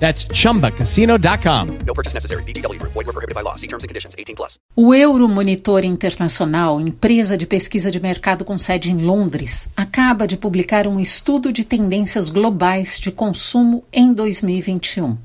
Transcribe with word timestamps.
That's 0.00 0.26
chumbacasino.com. 0.32 1.84
No 1.86 1.94
purchase 1.94 2.14
necessary. 2.14 2.42
Group. 2.42 2.92
Void 2.92 3.06
were 3.06 3.12
prohibited 3.12 3.34
by 3.34 3.42
law. 3.42 3.56
See 3.56 3.68
terms 3.68 3.84
and 3.84 3.88
conditions. 3.88 4.14
18 4.18 4.34
plus. 4.34 4.58
O 4.74 4.94
Euromonitor 4.94 5.84
Internacional, 5.84 6.80
empresa 6.80 7.36
de 7.36 7.46
pesquisa 7.46 7.90
de 7.90 8.00
mercado 8.00 8.44
com 8.44 8.56
sede 8.56 8.90
em 8.90 8.98
Londres, 8.98 9.68
acaba 9.76 10.26
de 10.26 10.36
publicar 10.36 10.86
um 10.86 10.98
estudo 10.98 11.52
de 11.52 11.64
tendências 11.64 12.30
globais 12.30 12.98
de 12.98 13.12
consumo 13.12 13.84
em 13.92 14.12
2021. 14.12 15.18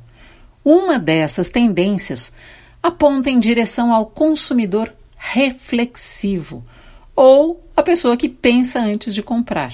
Uma 0.63 0.99
dessas 0.99 1.49
tendências 1.49 2.33
aponta 2.83 3.29
em 3.29 3.39
direção 3.39 3.93
ao 3.93 4.05
consumidor 4.05 4.93
reflexivo, 5.15 6.63
ou 7.15 7.63
a 7.75 7.81
pessoa 7.81 8.17
que 8.17 8.27
pensa 8.27 8.79
antes 8.79 9.15
de 9.15 9.23
comprar. 9.23 9.73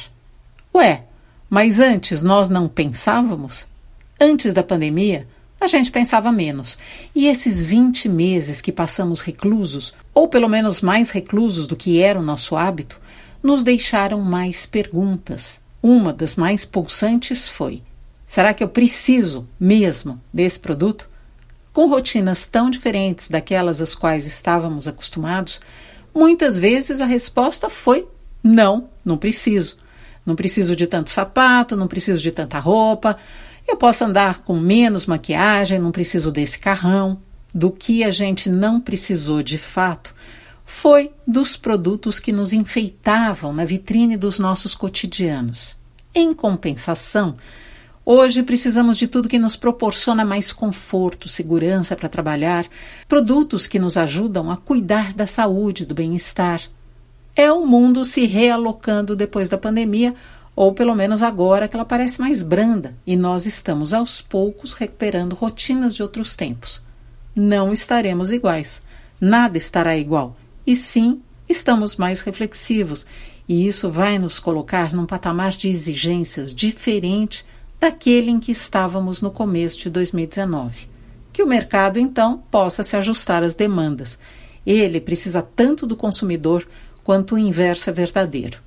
Ué, 0.73 1.03
mas 1.49 1.79
antes 1.79 2.21
nós 2.21 2.47
não 2.47 2.67
pensávamos? 2.67 3.67
Antes 4.23 4.53
da 4.53 4.61
pandemia, 4.61 5.27
a 5.59 5.65
gente 5.65 5.91
pensava 5.91 6.31
menos. 6.31 6.77
E 7.15 7.25
esses 7.25 7.65
20 7.65 8.07
meses 8.07 8.61
que 8.61 8.71
passamos 8.71 9.19
reclusos, 9.19 9.95
ou 10.13 10.27
pelo 10.27 10.47
menos 10.47 10.79
mais 10.79 11.09
reclusos 11.09 11.65
do 11.65 11.75
que 11.75 11.99
era 11.99 12.19
o 12.19 12.21
nosso 12.23 12.55
hábito, 12.55 13.01
nos 13.41 13.63
deixaram 13.63 14.21
mais 14.21 14.67
perguntas. 14.67 15.63
Uma 15.81 16.13
das 16.13 16.35
mais 16.35 16.65
pulsantes 16.65 17.49
foi: 17.49 17.81
será 18.23 18.53
que 18.53 18.63
eu 18.63 18.69
preciso 18.69 19.49
mesmo 19.59 20.21
desse 20.31 20.59
produto? 20.59 21.09
Com 21.73 21.89
rotinas 21.89 22.45
tão 22.45 22.69
diferentes 22.69 23.27
daquelas 23.27 23.81
às 23.81 23.95
quais 23.95 24.27
estávamos 24.27 24.87
acostumados, 24.87 25.61
muitas 26.13 26.59
vezes 26.59 27.01
a 27.01 27.05
resposta 27.07 27.71
foi: 27.71 28.07
não, 28.43 28.87
não 29.03 29.17
preciso. 29.17 29.79
Não 30.23 30.35
preciso 30.35 30.75
de 30.75 30.85
tanto 30.85 31.09
sapato, 31.09 31.75
não 31.75 31.87
preciso 31.87 32.21
de 32.21 32.31
tanta 32.31 32.59
roupa. 32.59 33.17
Eu 33.71 33.77
posso 33.77 34.03
andar 34.03 34.39
com 34.39 34.59
menos 34.59 35.05
maquiagem, 35.05 35.79
não 35.79 35.93
preciso 35.93 36.29
desse 36.29 36.59
carrão. 36.59 37.21
Do 37.53 37.71
que 37.71 38.03
a 38.03 38.11
gente 38.11 38.49
não 38.49 38.81
precisou 38.81 39.41
de 39.41 39.57
fato 39.57 40.13
foi 40.65 41.11
dos 41.25 41.55
produtos 41.55 42.19
que 42.19 42.33
nos 42.33 42.51
enfeitavam 42.51 43.53
na 43.53 43.63
vitrine 43.63 44.17
dos 44.17 44.39
nossos 44.39 44.75
cotidianos. 44.75 45.79
Em 46.13 46.33
compensação, 46.33 47.35
hoje 48.05 48.43
precisamos 48.43 48.97
de 48.97 49.07
tudo 49.07 49.29
que 49.29 49.39
nos 49.39 49.55
proporciona 49.55 50.25
mais 50.25 50.51
conforto, 50.51 51.29
segurança 51.29 51.95
para 51.95 52.09
trabalhar, 52.09 52.65
produtos 53.07 53.67
que 53.67 53.79
nos 53.79 53.95
ajudam 53.95 54.51
a 54.51 54.57
cuidar 54.57 55.13
da 55.13 55.25
saúde, 55.25 55.85
do 55.85 55.95
bem-estar. 55.95 56.61
É 57.33 57.49
o 57.49 57.65
mundo 57.65 58.03
se 58.03 58.25
realocando 58.25 59.15
depois 59.15 59.47
da 59.47 59.57
pandemia 59.57 60.13
ou 60.61 60.71
pelo 60.71 60.93
menos 60.93 61.23
agora 61.23 61.67
que 61.67 61.75
ela 61.75 61.83
parece 61.83 62.21
mais 62.21 62.43
branda 62.43 62.95
e 63.03 63.15
nós 63.15 63.47
estamos 63.47 63.95
aos 63.95 64.21
poucos 64.21 64.73
recuperando 64.73 65.33
rotinas 65.33 65.95
de 65.95 66.03
outros 66.03 66.35
tempos. 66.35 66.83
Não 67.35 67.73
estaremos 67.73 68.31
iguais, 68.31 68.83
nada 69.19 69.57
estará 69.57 69.97
igual, 69.97 70.35
e 70.65 70.75
sim 70.75 71.19
estamos 71.49 71.95
mais 71.95 72.21
reflexivos, 72.21 73.07
e 73.49 73.65
isso 73.65 73.89
vai 73.89 74.19
nos 74.19 74.37
colocar 74.39 74.93
num 74.93 75.07
patamar 75.07 75.49
de 75.49 75.67
exigências 75.67 76.53
diferente 76.53 77.43
daquele 77.79 78.29
em 78.29 78.39
que 78.39 78.51
estávamos 78.51 79.19
no 79.19 79.31
começo 79.31 79.79
de 79.79 79.89
2019. 79.89 80.87
Que 81.33 81.41
o 81.41 81.47
mercado 81.47 81.99
então 81.99 82.37
possa 82.51 82.83
se 82.83 82.95
ajustar 82.95 83.41
às 83.41 83.55
demandas. 83.55 84.19
Ele 84.63 85.01
precisa 85.01 85.41
tanto 85.41 85.87
do 85.87 85.95
consumidor 85.95 86.67
quanto 87.03 87.33
o 87.33 87.39
inverso 87.39 87.89
é 87.89 87.93
verdadeiro. 87.93 88.59